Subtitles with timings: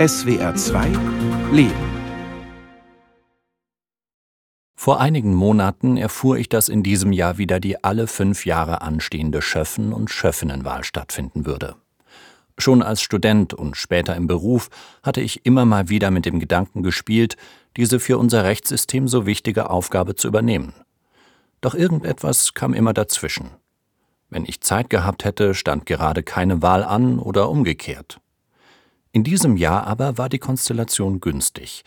[0.00, 0.86] SWR 2
[1.52, 1.74] Leben
[4.74, 9.42] Vor einigen Monaten erfuhr ich, dass in diesem Jahr wieder die alle fünf Jahre anstehende
[9.42, 11.76] Schöffen- und Schöffinnenwahl stattfinden würde.
[12.56, 14.70] Schon als Student und später im Beruf
[15.02, 17.36] hatte ich immer mal wieder mit dem Gedanken gespielt,
[17.76, 20.72] diese für unser Rechtssystem so wichtige Aufgabe zu übernehmen.
[21.60, 23.50] Doch irgendetwas kam immer dazwischen.
[24.30, 28.18] Wenn ich Zeit gehabt hätte, stand gerade keine Wahl an oder umgekehrt.
[29.12, 31.82] In diesem Jahr aber war die Konstellation günstig.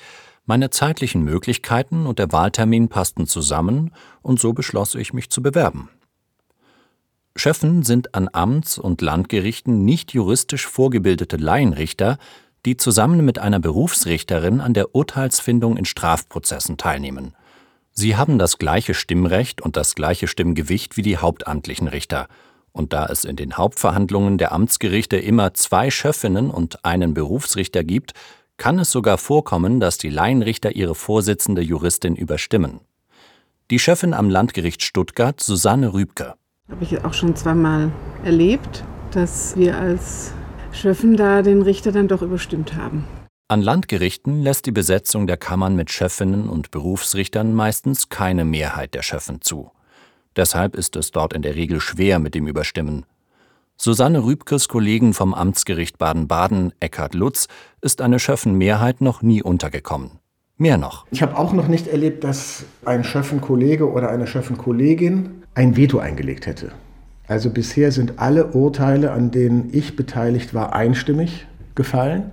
[0.46, 3.92] Meine zeitlichen Möglichkeiten und der Wahltermin passten zusammen,
[4.22, 5.90] und so beschloss ich, mich zu bewerben.
[7.36, 12.18] Schöffen sind an Amts- und Landgerichten nicht juristisch vorgebildete Laienrichter,
[12.66, 17.36] die zusammen mit einer Berufsrichterin an der Urteilsfindung in Strafprozessen teilnehmen.
[17.92, 22.28] Sie haben das gleiche Stimmrecht und das gleiche Stimmgewicht wie die hauptamtlichen Richter,
[22.74, 28.14] und da es in den Hauptverhandlungen der Amtsgerichte immer zwei Schöffinnen und einen Berufsrichter gibt,
[28.58, 32.82] kann es sogar vorkommen, dass die Laienrichter ihre Vorsitzende Juristin überstimmen.
[33.72, 36.34] Die Chefin am Landgericht Stuttgart, Susanne Rübke.
[36.70, 37.92] Habe ich auch schon zweimal
[38.24, 40.34] erlebt, dass wir als
[40.72, 43.06] Schöffen da den Richter dann doch überstimmt haben.
[43.48, 49.04] An Landgerichten lässt die Besetzung der Kammern mit Schöffinnen und Berufsrichtern meistens keine Mehrheit der
[49.04, 49.72] Schöffen zu.
[50.36, 53.06] Deshalb ist es dort in der Regel schwer mit dem Überstimmen.
[53.78, 57.48] Susanne Rübkes Kollegen vom Amtsgericht Baden-Baden, Eckhard Lutz,
[57.82, 60.12] ist eine Schöffenmehrheit noch nie untergekommen.
[60.58, 61.06] Mehr noch.
[61.12, 66.46] Ich habe auch noch nicht erlebt, dass ein Schöffenkollege oder eine Schöffenkollegin ein Veto eingelegt
[66.46, 66.72] hätte.
[67.28, 72.32] Also bisher sind alle Urteile, an denen ich beteiligt war, einstimmig gefallen.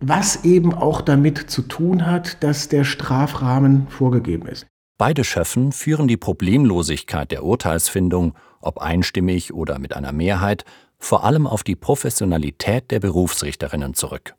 [0.00, 4.66] Was eben auch damit zu tun hat, dass der Strafrahmen vorgegeben ist.
[4.96, 10.64] Beide Schöffen führen die Problemlosigkeit der Urteilsfindung, ob einstimmig oder mit einer Mehrheit,
[10.98, 14.36] vor allem auf die Professionalität der Berufsrichterinnen zurück.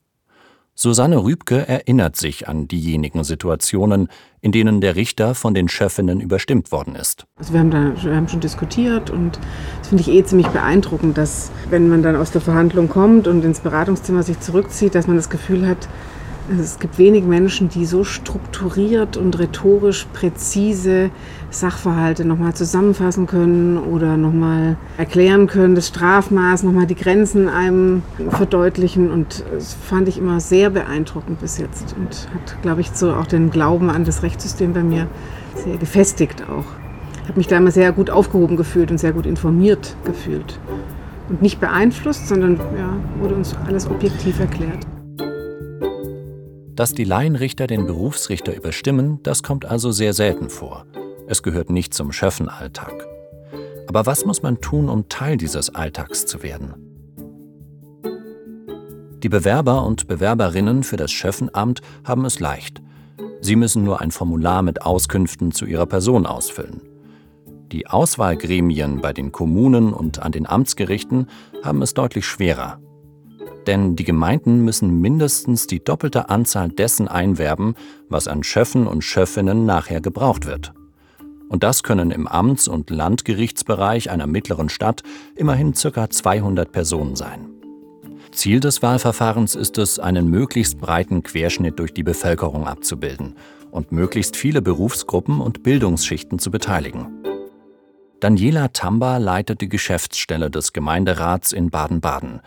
[0.73, 4.07] Susanne Rübke erinnert sich an diejenigen Situationen,
[4.39, 7.25] in denen der Richter von den Schöffinnen überstimmt worden ist.
[7.35, 9.37] Also wir haben, da, wir haben schon diskutiert und
[9.79, 13.43] das finde ich eh ziemlich beeindruckend, dass wenn man dann aus der Verhandlung kommt und
[13.43, 15.89] ins Beratungszimmer sich zurückzieht, dass man das Gefühl hat,
[16.49, 21.09] es gibt wenig Menschen, die so strukturiert und rhetorisch präzise
[21.49, 29.11] Sachverhalte nochmal zusammenfassen können oder nochmal erklären können, das Strafmaß, nochmal die Grenzen einem verdeutlichen.
[29.11, 33.27] Und das fand ich immer sehr beeindruckend bis jetzt und hat, glaube ich, so auch
[33.27, 35.07] den Glauben an das Rechtssystem bei mir
[35.55, 36.65] sehr gefestigt auch.
[37.23, 40.59] Ich habe mich da immer sehr gut aufgehoben gefühlt und sehr gut informiert gefühlt.
[41.27, 44.85] Und nicht beeinflusst, sondern ja, wurde uns alles objektiv erklärt.
[46.75, 50.85] Dass die Laienrichter den Berufsrichter überstimmen, das kommt also sehr selten vor.
[51.25, 53.07] Es gehört nicht zum Schöffenalltag.
[53.87, 56.73] Aber was muss man tun, um Teil dieses Alltags zu werden?
[59.23, 62.81] Die Bewerber und Bewerberinnen für das Schöffenamt haben es leicht.
[63.39, 66.81] Sie müssen nur ein Formular mit Auskünften zu ihrer Person ausfüllen.
[67.71, 71.27] Die Auswahlgremien bei den Kommunen und an den Amtsgerichten
[71.63, 72.79] haben es deutlich schwerer.
[73.67, 77.75] Denn die Gemeinden müssen mindestens die doppelte Anzahl dessen einwerben,
[78.09, 80.73] was an Schöffen und Schöffinnen nachher gebraucht wird.
[81.49, 85.03] Und das können im Amts- und Landgerichtsbereich einer mittleren Stadt
[85.35, 86.09] immerhin ca.
[86.09, 87.49] 200 Personen sein.
[88.31, 93.35] Ziel des Wahlverfahrens ist es, einen möglichst breiten Querschnitt durch die Bevölkerung abzubilden
[93.71, 97.07] und möglichst viele Berufsgruppen und Bildungsschichten zu beteiligen.
[98.19, 102.41] Daniela Tamba leitet die Geschäftsstelle des Gemeinderats in Baden-Baden.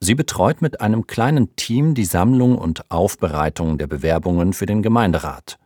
[0.00, 5.58] Sie betreut mit einem kleinen Team die Sammlung und Aufbereitung der Bewerbungen für den Gemeinderat.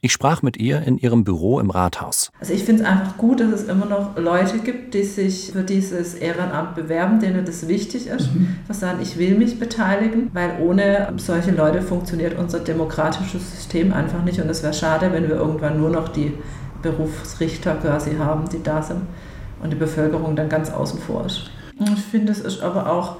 [0.00, 2.30] Ich sprach mit ihr in ihrem Büro im Rathaus.
[2.38, 5.64] Also ich finde es einfach gut, dass es immer noch Leute gibt, die sich für
[5.64, 8.58] dieses Ehrenamt bewerben, denen das wichtig ist, mhm.
[8.68, 14.22] was sagen, ich will mich beteiligen, weil ohne solche Leute funktioniert unser demokratisches System einfach
[14.22, 16.32] nicht und es wäre schade, wenn wir irgendwann nur noch die
[16.80, 19.00] Berufsrichter quasi haben, die da sind
[19.60, 21.50] und die Bevölkerung dann ganz außen vor ist.
[21.76, 23.16] Und ich finde, es ist aber auch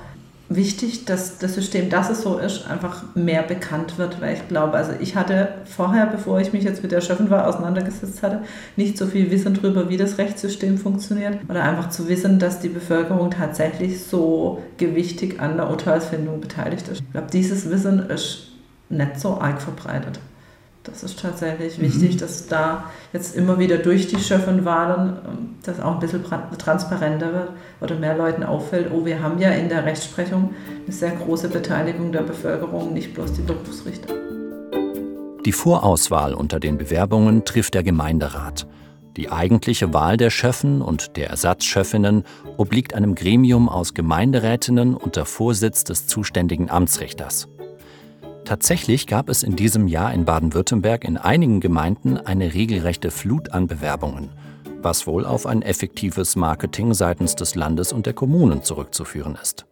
[0.50, 4.76] wichtig, dass das System, dass es so ist, einfach mehr bekannt wird, weil ich glaube,
[4.76, 8.42] also ich hatte vorher, bevor ich mich jetzt mit der Schöffenwahl auseinandergesetzt hatte,
[8.76, 12.68] nicht so viel Wissen darüber, wie das Rechtssystem funktioniert oder einfach zu wissen, dass die
[12.68, 17.00] Bevölkerung tatsächlich so gewichtig an der Urteilsfindung beteiligt ist.
[17.00, 18.48] Ich glaube, dieses Wissen ist
[18.88, 20.18] nicht so arg verbreitet.
[20.82, 21.82] Das ist tatsächlich mhm.
[21.82, 26.24] wichtig, dass da jetzt immer wieder durch die Schöffenwahlen ähm, das auch ein bisschen
[26.58, 27.50] transparenter wird
[27.80, 30.54] oder mehr Leuten auffällt, oh, wir haben ja in der Rechtsprechung
[30.84, 34.14] eine sehr große Beteiligung der Bevölkerung, nicht bloß die Berufsrichter.
[35.44, 38.66] Die Vorauswahl unter den Bewerbungen trifft der Gemeinderat.
[39.16, 42.24] Die eigentliche Wahl der Schöffen und der Ersatzschöffinnen
[42.56, 47.48] obliegt einem Gremium aus Gemeinderätinnen unter Vorsitz des zuständigen Amtsrichters.
[48.44, 53.66] Tatsächlich gab es in diesem Jahr in Baden-Württemberg in einigen Gemeinden eine regelrechte Flut an
[53.66, 54.30] Bewerbungen,
[54.82, 59.66] was wohl auf ein effektives Marketing seitens des Landes und der Kommunen zurückzuführen ist.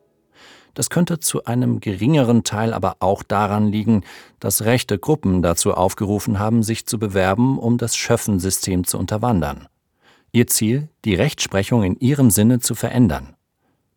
[0.74, 4.04] Das könnte zu einem geringeren Teil aber auch daran liegen,
[4.38, 9.66] dass rechte Gruppen dazu aufgerufen haben, sich zu bewerben, um das Schöffensystem zu unterwandern.
[10.30, 13.34] Ihr Ziel, die Rechtsprechung in ihrem Sinne zu verändern.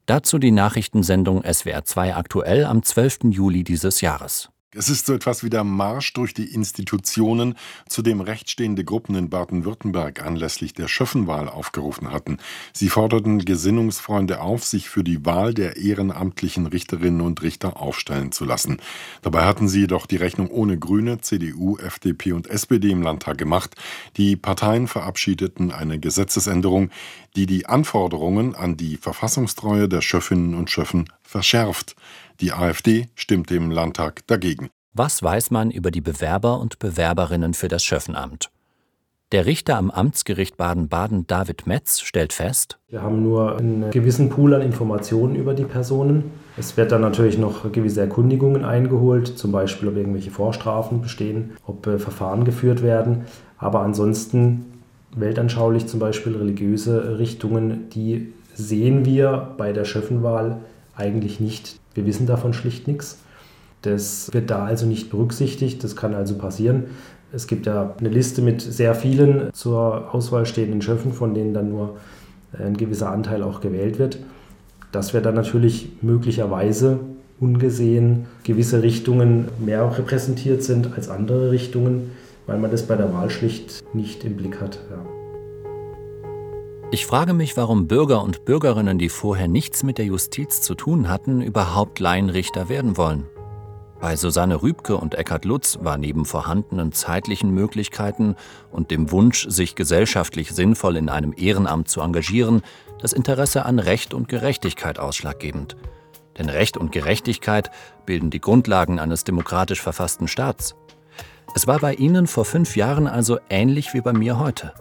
[0.07, 3.25] Dazu die Nachrichtensendung SWR 2 aktuell am 12.
[3.25, 4.49] Juli dieses Jahres.
[4.73, 7.55] Es ist so etwas wie der Marsch durch die Institutionen,
[7.89, 12.37] zu dem rechtsstehende Gruppen in Baden-Württemberg anlässlich der Schöffenwahl aufgerufen hatten.
[12.71, 18.45] Sie forderten Gesinnungsfreunde auf, sich für die Wahl der ehrenamtlichen Richterinnen und Richter aufstellen zu
[18.45, 18.77] lassen.
[19.21, 23.75] Dabei hatten sie jedoch die Rechnung ohne Grüne, CDU, FDP und SPD im Landtag gemacht.
[24.15, 26.91] Die Parteien verabschiedeten eine Gesetzesänderung,
[27.35, 31.97] die die Anforderungen an die Verfassungstreue der Schöffinnen und Schöffen verschärft.
[32.41, 34.69] Die AfD stimmte im Landtag dagegen.
[34.93, 38.49] Was weiß man über die Bewerber und Bewerberinnen für das Schöffenamt?
[39.31, 44.55] Der Richter am Amtsgericht Baden-Baden, David Metz, stellt fest, wir haben nur einen gewissen Pool
[44.55, 46.31] an Informationen über die Personen.
[46.57, 51.85] Es wird dann natürlich noch gewisse Erkundigungen eingeholt, zum Beispiel, ob irgendwelche Vorstrafen bestehen, ob
[51.85, 53.25] äh, Verfahren geführt werden.
[53.59, 54.65] Aber ansonsten
[55.15, 60.61] weltanschaulich zum Beispiel religiöse Richtungen, die sehen wir bei der Schöffenwahl
[61.01, 61.79] eigentlich nicht.
[61.93, 63.17] Wir wissen davon schlicht nichts.
[63.81, 65.83] Das wird da also nicht berücksichtigt.
[65.83, 66.85] Das kann also passieren.
[67.33, 71.69] Es gibt ja eine Liste mit sehr vielen zur Auswahl stehenden Schöffen, von denen dann
[71.69, 71.97] nur
[72.57, 74.19] ein gewisser Anteil auch gewählt wird.
[74.91, 76.99] Dass wir dann natürlich möglicherweise
[77.39, 82.11] ungesehen gewisse Richtungen mehr repräsentiert sind als andere Richtungen,
[82.45, 84.79] weil man das bei der Wahl schlicht nicht im Blick hat.
[84.91, 85.10] Ja.
[86.93, 91.07] Ich frage mich, warum Bürger und Bürgerinnen, die vorher nichts mit der Justiz zu tun
[91.07, 93.29] hatten, überhaupt Laienrichter werden wollen.
[94.01, 98.35] Bei Susanne Rübke und Eckhard Lutz war neben vorhandenen zeitlichen Möglichkeiten
[98.71, 102.61] und dem Wunsch, sich gesellschaftlich sinnvoll in einem Ehrenamt zu engagieren,
[102.99, 105.77] das Interesse an Recht und Gerechtigkeit ausschlaggebend.
[106.37, 107.71] Denn Recht und Gerechtigkeit
[108.05, 110.75] bilden die Grundlagen eines demokratisch verfassten Staats.
[111.55, 114.73] Es war bei Ihnen vor fünf Jahren also ähnlich wie bei mir heute.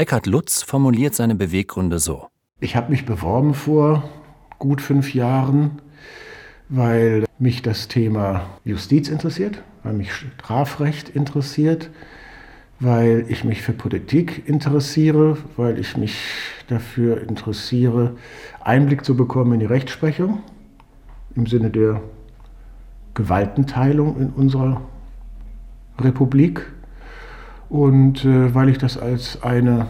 [0.00, 2.28] Eckhard Lutz formuliert seine Beweggründe so.
[2.60, 4.08] Ich habe mich beworben vor
[4.60, 5.82] gut fünf Jahren,
[6.68, 11.90] weil mich das Thema Justiz interessiert, weil mich Strafrecht interessiert,
[12.78, 16.16] weil ich mich für Politik interessiere, weil ich mich
[16.68, 18.14] dafür interessiere,
[18.60, 20.44] Einblick zu bekommen in die Rechtsprechung
[21.34, 22.00] im Sinne der
[23.14, 24.80] Gewaltenteilung in unserer
[25.98, 26.70] Republik
[27.68, 29.86] und äh, weil ich das als eine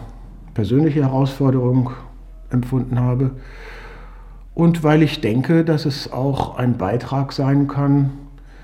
[0.53, 1.91] persönliche Herausforderung
[2.49, 3.31] empfunden habe
[4.53, 8.11] und weil ich denke, dass es auch ein Beitrag sein kann,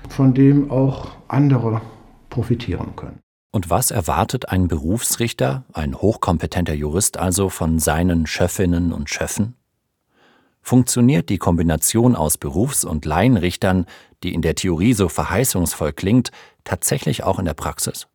[0.08, 1.80] von dem auch andere
[2.28, 3.18] profitieren können.
[3.50, 9.54] Und was erwartet ein Berufsrichter, ein hochkompetenter Jurist also von seinen Schöffinnen und Schöffen?
[10.60, 13.86] Funktioniert die Kombination aus Berufs- und Laienrichtern,
[14.22, 16.32] die in der Theorie so verheißungsvoll klingt,
[16.64, 18.08] tatsächlich auch in der Praxis?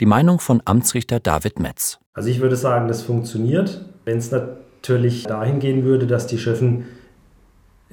[0.00, 1.98] Die Meinung von Amtsrichter David Metz.
[2.14, 3.84] Also ich würde sagen, das funktioniert.
[4.04, 6.84] Wenn es natürlich dahin gehen würde, dass die Schöffen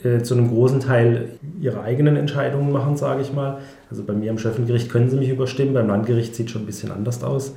[0.03, 1.29] äh, zu einem großen Teil
[1.59, 3.57] ihre eigenen Entscheidungen machen, sage ich mal.
[3.89, 6.67] Also bei mir am Schöffengericht können sie mich überstimmen, beim Landgericht sieht es schon ein
[6.67, 7.55] bisschen anders aus.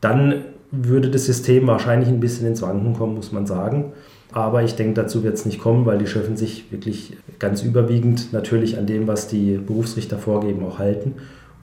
[0.00, 3.92] Dann würde das System wahrscheinlich ein bisschen ins Wanken kommen, muss man sagen.
[4.30, 8.32] Aber ich denke, dazu wird es nicht kommen, weil die Schöffen sich wirklich ganz überwiegend
[8.32, 11.14] natürlich an dem, was die Berufsrichter vorgeben, auch halten.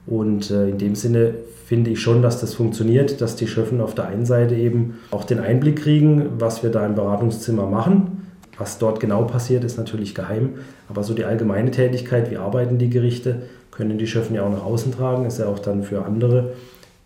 [0.06, 1.34] Und äh, in dem Sinne
[1.66, 5.24] finde ich schon, dass das funktioniert, dass die Schöffen auf der einen Seite eben auch
[5.24, 8.22] den Einblick kriegen, was wir da im Beratungszimmer machen.
[8.58, 10.54] Was dort genau passiert, ist natürlich geheim.
[10.88, 14.64] Aber so die allgemeine Tätigkeit, wie arbeiten die Gerichte, können die Schöffen ja auch nach
[14.64, 15.26] außen tragen.
[15.26, 16.54] Ist ja auch dann für andere,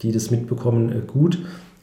[0.03, 1.39] die das mitbekommen, äh, gut.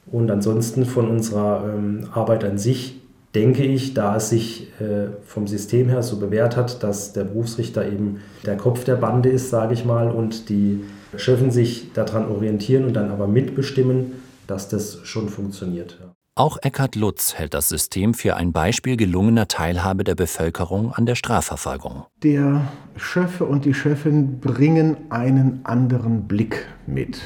[0.09, 3.01] Und ansonsten von unserer ähm, Arbeit an sich
[3.35, 7.85] denke ich, da es sich äh, vom System her so bewährt hat, dass der Berufsrichter
[7.85, 10.81] eben der Kopf der Bande ist, sage ich mal, und die
[11.15, 14.13] Schöffen sich daran orientieren und dann aber mitbestimmen,
[14.47, 15.97] dass das schon funktioniert.
[16.35, 21.15] Auch Eckhard Lutz hält das System für ein Beispiel gelungener Teilhabe der Bevölkerung an der
[21.15, 22.03] Strafverfolgung.
[22.21, 22.61] Der
[22.95, 27.19] Schöffe und die Schöffin bringen einen anderen Blick mit.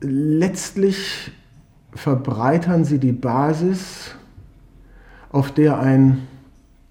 [0.00, 1.32] Letztlich
[1.92, 4.14] verbreitern sie die Basis,
[5.30, 6.28] auf der ein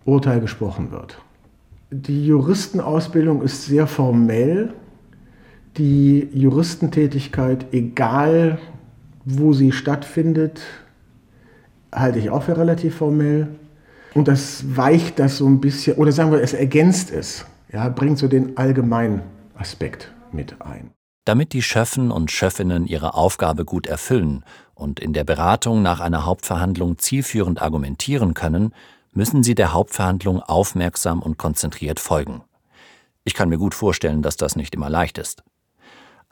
[0.04, 1.18] Urteil gesprochen wird.
[1.90, 4.74] Die Juristenausbildung ist sehr formell
[5.78, 8.60] die Juristentätigkeit, egal
[9.26, 10.62] wo sie stattfindet,
[11.92, 13.48] halte ich auch für relativ formell.
[14.14, 18.20] Und das weicht das so ein bisschen, oder sagen wir, es ergänzt es, ja, bringt
[18.20, 19.22] so den allgemeinen
[19.56, 20.92] Aspekt mit ein.
[21.26, 24.44] Damit die Schöffen und Schöffinnen ihre Aufgabe gut erfüllen
[24.76, 28.74] und in der Beratung nach einer Hauptverhandlung zielführend argumentieren können,
[29.14, 32.42] müssen sie der Hauptverhandlung aufmerksam und konzentriert folgen.
[33.24, 35.44] Ich kann mir gut vorstellen, dass das nicht immer leicht ist.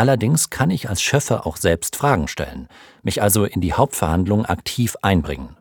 [0.02, 2.68] Allerdings kann ich als Schöffe auch selbst Fragen stellen,
[3.04, 5.58] mich also in die Hauptverhandlung aktiv einbringen.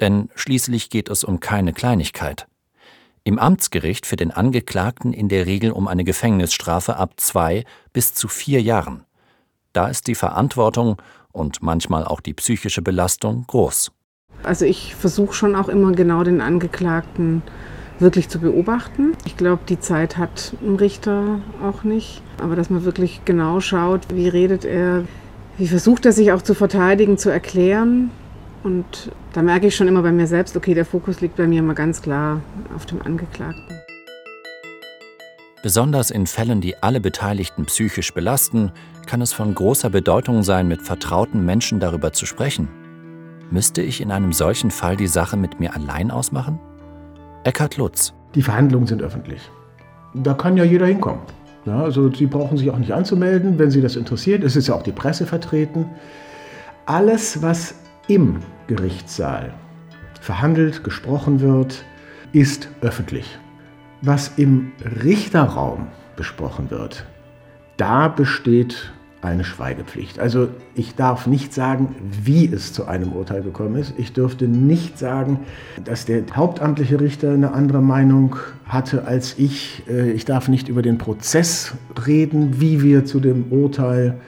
[0.00, 2.46] Denn schließlich geht es um keine Kleinigkeit.
[3.22, 8.28] Im Amtsgericht für den Angeklagten in der Regel um eine Gefängnisstrafe ab zwei bis zu
[8.28, 9.06] vier Jahren.
[9.72, 11.00] Da ist die Verantwortung
[11.32, 13.92] und manchmal auch die psychische Belastung groß.
[14.42, 17.42] Also ich versuche schon auch immer genau den Angeklagten
[17.98, 19.12] wirklich zu beobachten.
[19.24, 22.22] Ich glaube, die Zeit hat ein Richter auch nicht.
[22.38, 25.04] Aber dass man wirklich genau schaut, wie redet er,
[25.56, 28.10] wie versucht er sich auch zu verteidigen, zu erklären.
[28.62, 31.60] Und da merke ich schon immer bei mir selbst, okay, der Fokus liegt bei mir
[31.60, 32.40] immer ganz klar
[32.74, 33.76] auf dem Angeklagten.
[35.62, 38.72] Besonders in Fällen, die alle Beteiligten psychisch belasten,
[39.06, 42.68] kann es von großer Bedeutung sein, mit vertrauten Menschen darüber zu sprechen.
[43.50, 46.58] Müsste ich in einem solchen Fall die Sache mit mir allein ausmachen?
[47.44, 48.14] Eckhard Lutz.
[48.34, 49.50] Die Verhandlungen sind öffentlich.
[50.14, 51.20] Da kann ja jeder hinkommen.
[51.66, 54.42] Ja, also Sie brauchen sich auch nicht anzumelden, wenn Sie das interessiert.
[54.42, 55.86] Es ist ja auch die Presse vertreten.
[56.86, 57.74] Alles, was
[58.08, 59.52] im Gerichtssaal
[60.20, 61.84] verhandelt, gesprochen wird,
[62.32, 63.38] ist öffentlich.
[64.00, 64.72] Was im
[65.02, 67.04] Richterraum besprochen wird,
[67.76, 68.92] da besteht
[69.24, 70.18] eine Schweigepflicht.
[70.18, 73.94] Also ich darf nicht sagen, wie es zu einem Urteil gekommen ist.
[73.96, 75.40] Ich dürfte nicht sagen,
[75.84, 79.82] dass der hauptamtliche Richter eine andere Meinung hatte als ich.
[79.88, 81.74] Äh, ich darf nicht über den Prozess
[82.06, 84.18] reden, wie wir zu dem Urteil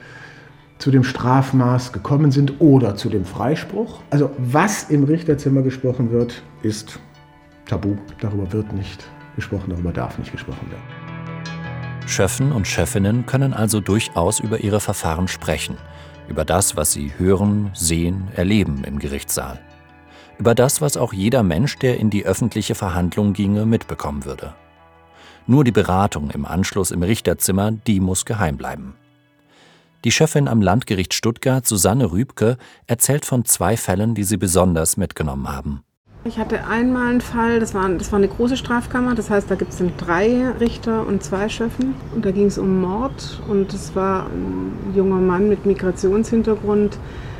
[0.79, 4.01] zu dem Strafmaß gekommen sind oder zu dem Freispruch.
[4.09, 6.99] Also was im Richterzimmer gesprochen wird, ist
[7.65, 7.95] tabu.
[8.19, 9.03] Darüber wird nicht
[9.35, 10.96] gesprochen, darüber darf nicht gesprochen werden.
[12.07, 15.77] Schöffen und Schöffinnen können also durchaus über ihre Verfahren sprechen,
[16.29, 19.59] über das, was sie hören, sehen, erleben im Gerichtssaal.
[20.39, 24.53] Über das, was auch jeder Mensch, der in die öffentliche Verhandlung ginge, mitbekommen würde.
[25.47, 28.95] Nur die Beratung im Anschluss im Richterzimmer, die muss geheim bleiben.
[30.03, 35.49] Die Chefin am Landgericht Stuttgart, Susanne Rübke, erzählt von zwei Fällen, die sie besonders mitgenommen
[35.49, 35.83] haben.
[36.27, 39.55] Ich hatte einmal einen Fall, das war, das war eine große Strafkammer, das heißt, da
[39.55, 41.95] gibt es drei Richter und zwei Schöffen.
[42.13, 46.97] Und da ging es um Mord und es war ein junger Mann mit Migrationshintergrund,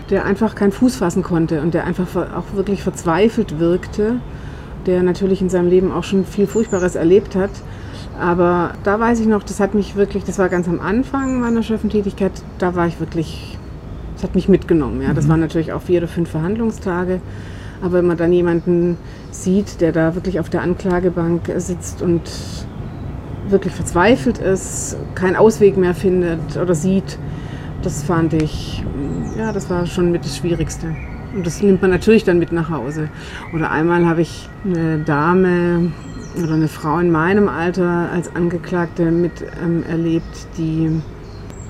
[0.10, 4.22] der einfach keinen Fuß fassen konnte und der einfach auch wirklich verzweifelt wirkte,
[4.86, 7.52] der natürlich in seinem Leben auch schon viel Furchtbares erlebt hat
[8.20, 11.62] aber da weiß ich noch, das hat mich wirklich, das war ganz am Anfang meiner
[11.62, 13.58] Schöffentätigkeit, da war ich wirklich,
[14.16, 15.02] das hat mich mitgenommen.
[15.02, 15.14] Ja.
[15.14, 15.30] Das mhm.
[15.30, 17.22] waren natürlich auch vier oder fünf Verhandlungstage.
[17.82, 18.98] Aber wenn man dann jemanden
[19.32, 22.22] sieht, der da wirklich auf der Anklagebank sitzt und
[23.50, 27.18] wirklich verzweifelt ist, keinen Ausweg mehr findet oder sieht,
[27.82, 28.84] das fand ich,
[29.38, 30.88] ja, das war schon mit das Schwierigste.
[31.36, 33.10] Und das nimmt man natürlich dann mit nach Hause.
[33.54, 35.92] Oder einmal habe ich eine Dame
[36.42, 41.02] oder eine Frau in meinem Alter als Angeklagte miterlebt, ähm, die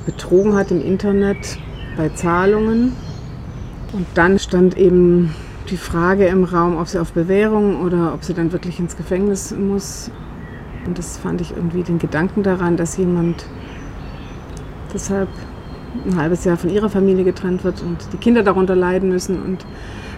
[0.05, 1.57] betrogen hat im Internet
[1.97, 2.93] bei Zahlungen.
[3.93, 5.33] Und dann stand eben
[5.69, 9.51] die Frage im Raum, ob sie auf Bewährung oder ob sie dann wirklich ins Gefängnis
[9.51, 10.11] muss.
[10.85, 13.45] Und das fand ich irgendwie den Gedanken daran, dass jemand
[14.93, 15.29] deshalb
[16.05, 19.41] ein halbes Jahr von ihrer Familie getrennt wird und die Kinder darunter leiden müssen.
[19.41, 19.65] Und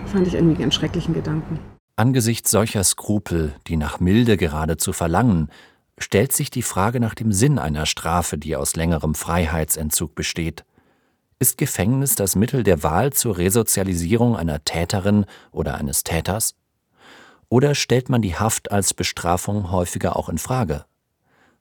[0.09, 1.59] fand ich irgendwie einen schrecklichen Gedanken.
[1.95, 5.49] Angesichts solcher Skrupel, die nach Milde geradezu verlangen,
[5.97, 10.63] stellt sich die Frage nach dem Sinn einer Strafe, die aus längerem Freiheitsentzug besteht.
[11.41, 16.53] Ist Gefängnis das Mittel der Wahl zur Resozialisierung einer Täterin oder eines Täters?
[17.47, 20.83] Oder stellt man die Haft als Bestrafung häufiger auch in Frage?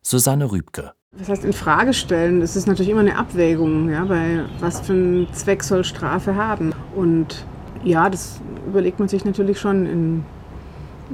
[0.03, 0.95] Susanne Rübke.
[1.13, 2.43] Was heißt in Frage stellen?
[2.43, 6.75] Es ist natürlich immer eine Abwägung, ja, bei was für einen Zweck soll Strafe haben.
[6.97, 7.47] Und
[7.85, 10.25] ja, das überlegt man sich natürlich schon in,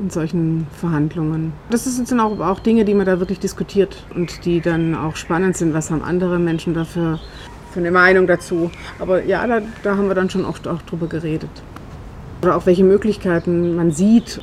[0.00, 1.52] in solchen Verhandlungen.
[1.68, 5.54] Das sind auch, auch Dinge, die man da wirklich diskutiert und die dann auch spannend
[5.54, 5.75] sind.
[5.75, 7.21] Was haben andere Menschen dafür
[7.75, 8.71] für eine Meinung dazu?
[9.00, 11.50] Aber ja, da, da haben wir dann schon oft auch drüber geredet.
[12.40, 14.40] Oder auch welche Möglichkeiten man sieht,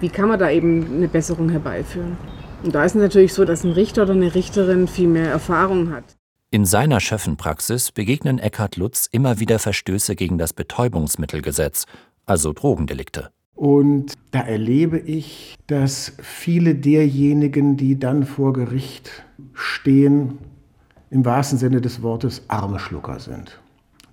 [0.00, 2.16] wie kann man da eben eine Besserung herbeiführen.
[2.62, 5.92] Und da ist es natürlich so, dass ein Richter oder eine Richterin viel mehr Erfahrung
[5.92, 6.04] hat.
[6.50, 11.84] In seiner Schöffenpraxis begegnen Eckhard Lutz immer wieder Verstöße gegen das Betäubungsmittelgesetz,
[12.24, 13.28] also Drogendelikte.
[13.54, 19.10] Und da erlebe ich, dass viele derjenigen, die dann vor Gericht
[19.52, 20.38] stehen,
[21.14, 23.58] im wahrsten Sinne des Wortes arme Schlucker sind.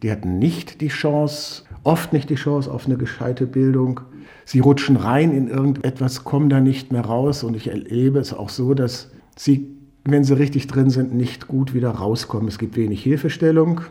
[0.01, 4.01] Die hatten nicht die Chance, oft nicht die Chance auf eine gescheite Bildung.
[4.45, 7.43] Sie rutschen rein in irgendetwas, kommen da nicht mehr raus.
[7.43, 9.67] Und ich erlebe es auch so, dass sie
[10.03, 12.47] wenn sie richtig drin sind, nicht gut wieder rauskommen.
[12.47, 13.81] Es gibt wenig Hilfestellung.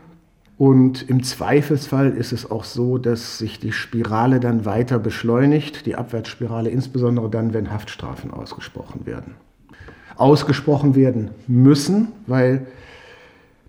[0.59, 5.95] Und im Zweifelsfall ist es auch so, dass sich die Spirale dann weiter beschleunigt, die
[5.95, 9.35] Abwärtsspirale, insbesondere dann, wenn Haftstrafen ausgesprochen werden.
[10.17, 12.67] Ausgesprochen werden müssen, weil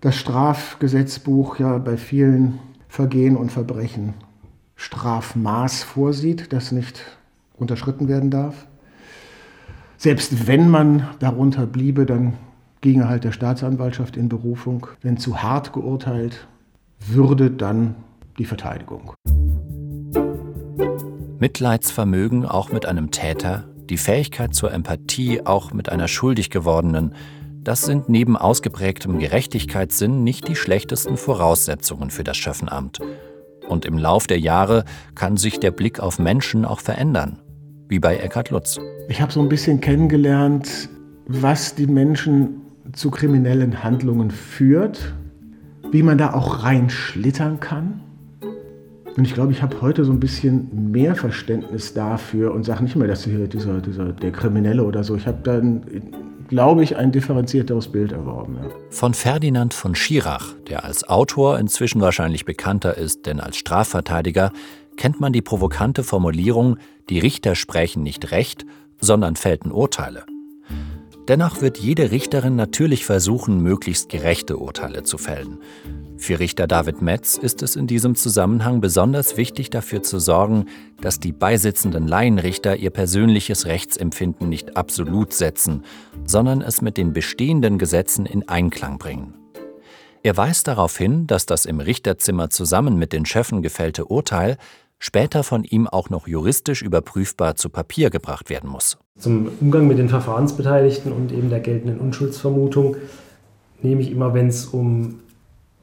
[0.01, 4.15] das Strafgesetzbuch ja bei vielen Vergehen und Verbrechen
[4.75, 7.03] Strafmaß vorsieht, das nicht
[7.55, 8.65] unterschritten werden darf.
[9.98, 12.34] Selbst wenn man darunter bliebe, dann
[12.81, 14.88] ginge halt der Staatsanwaltschaft in Berufung.
[15.03, 16.48] Wenn zu hart geurteilt
[17.00, 17.93] würde, dann
[18.39, 19.13] die Verteidigung.
[21.38, 27.13] Mitleidsvermögen auch mit einem Täter, die Fähigkeit zur Empathie auch mit einer schuldig gewordenen,
[27.63, 33.00] das sind neben ausgeprägtem Gerechtigkeitssinn nicht die schlechtesten Voraussetzungen für das Schöffenamt.
[33.68, 37.39] Und im Lauf der Jahre kann sich der Blick auf Menschen auch verändern,
[37.88, 38.80] wie bei Eckhard Lutz.
[39.10, 40.89] Ich habe so ein bisschen kennengelernt,
[41.27, 42.62] was die Menschen
[42.94, 45.13] zu kriminellen Handlungen führt,
[45.91, 48.01] wie man da auch reinschlittern kann.
[49.15, 52.96] Und ich glaube, ich habe heute so ein bisschen mehr Verständnis dafür und sage nicht
[52.96, 55.15] mehr, dass hier dieser, dieser, der Kriminelle oder so.
[55.15, 55.84] Ich habe dann
[56.51, 58.58] glaube ich, ein differenzierteres Bild erworben.
[58.62, 58.70] Ja.
[58.89, 64.51] Von Ferdinand von Schirach, der als Autor inzwischen wahrscheinlich bekannter ist denn als Strafverteidiger,
[64.98, 66.75] kennt man die provokante Formulierung,
[67.10, 68.65] die Richter sprechen nicht Recht,
[69.00, 70.25] sondern fällten Urteile.
[71.28, 75.60] Dennoch wird jede Richterin natürlich versuchen, möglichst gerechte Urteile zu fällen.
[76.18, 80.66] Für Richter David Metz ist es in diesem Zusammenhang besonders wichtig, dafür zu sorgen,
[81.00, 85.84] dass die beisitzenden Laienrichter ihr persönliches Rechtsempfinden nicht absolut setzen,
[86.25, 89.34] sondern es mit den bestehenden Gesetzen in Einklang bringen.
[90.24, 94.58] Er weist darauf hin, dass das im Richterzimmer zusammen mit den Schöffen gefällte Urteil
[95.01, 98.98] später von ihm auch noch juristisch überprüfbar zu Papier gebracht werden muss.
[99.17, 102.96] Zum Umgang mit den Verfahrensbeteiligten und eben der geltenden Unschuldsvermutung
[103.81, 105.20] nehme ich immer, wenn es um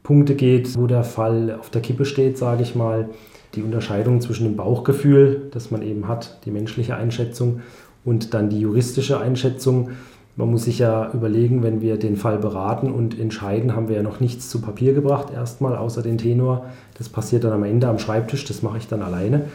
[0.03, 3.11] Punkte geht, wo der Fall auf der Kippe steht, sage ich mal.
[3.55, 7.61] Die Unterscheidung zwischen dem Bauchgefühl, das man eben hat, die menschliche Einschätzung
[8.05, 9.91] und dann die juristische Einschätzung.
[10.39, 14.05] Man muss sich ja überlegen, wenn wir den Fall beraten und entscheiden, haben wir ja
[14.05, 16.67] noch nichts zu Papier gebracht, erstmal außer den Tenor.
[16.97, 19.47] Das passiert dann am Ende am Schreibtisch, das mache ich dann alleine.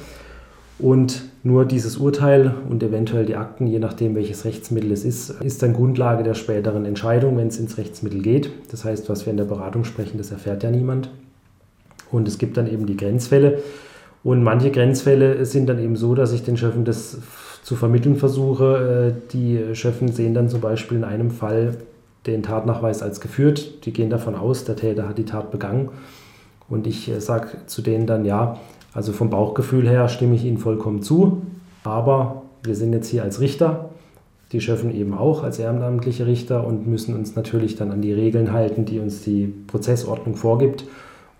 [0.79, 5.63] Und nur dieses Urteil und eventuell die Akten, je nachdem welches Rechtsmittel es ist, ist
[5.63, 8.51] dann Grundlage der späteren Entscheidung, wenn es ins Rechtsmittel geht.
[8.69, 11.09] Das heißt, was wir in der Beratung sprechen, das erfährt ja niemand.
[12.11, 13.59] Und es gibt dann eben die Grenzfälle.
[14.21, 17.19] Und manche Grenzfälle sind dann eben so, dass ich den Schöffen das
[17.63, 19.15] zu vermitteln versuche.
[19.15, 21.77] Äh, die Schöffen sehen dann zum Beispiel in einem Fall
[22.27, 23.85] den Tatnachweis als geführt.
[23.85, 25.89] Die gehen davon aus, der Täter hat die Tat begangen.
[26.69, 28.59] Und ich äh, sage zu denen dann, ja,
[28.93, 31.41] also vom Bauchgefühl her stimme ich Ihnen vollkommen zu,
[31.83, 33.89] aber wir sind jetzt hier als Richter,
[34.51, 38.53] die Schöffen eben auch als ehrenamtliche Richter und müssen uns natürlich dann an die Regeln
[38.53, 40.85] halten, die uns die Prozessordnung vorgibt.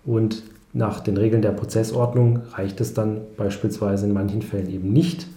[0.04, 5.28] Und nach den Regeln der Prozessordnung reicht es dann beispielsweise in manchen Fällen eben nicht.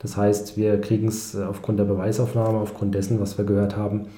[0.00, 4.08] Das heißt, wir kriegen es aufgrund der Beweisaufnahme, aufgrund dessen, was wir gehört haben,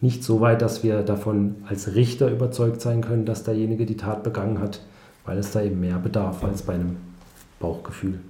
[0.00, 4.22] nicht so weit, dass wir davon als Richter überzeugt sein können, dass derjenige die Tat
[4.22, 4.80] begangen hat
[5.24, 6.96] weil es da eben mehr bedarf als bei einem
[7.58, 8.20] Bauchgefühl.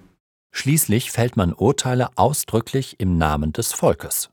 [0.53, 4.31] Schließlich fällt man Urteile ausdrücklich im Namen des Volkes.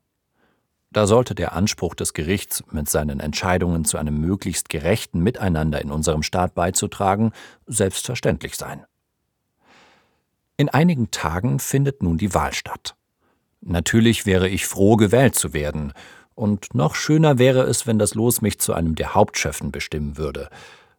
[0.91, 5.91] Da sollte der Anspruch des Gerichts, mit seinen Entscheidungen zu einem möglichst gerechten Miteinander in
[5.91, 7.33] unserem Staat beizutragen,
[7.67, 8.85] selbstverständlich sein.
[10.57, 12.95] In einigen Tagen findet nun die Wahl statt.
[13.61, 15.93] Natürlich wäre ich froh, gewählt zu werden,
[16.33, 20.49] und noch schöner wäre es, wenn das Los mich zu einem der Hauptschöffen bestimmen würde,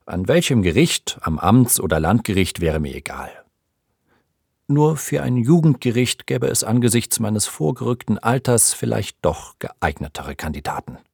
[0.06, 3.30] an welchem Gericht, am Amts- oder Landgericht wäre mir egal.
[4.68, 10.98] Nur für ein Jugendgericht gäbe es angesichts meines vorgerückten Alters vielleicht doch geeignetere Kandidaten.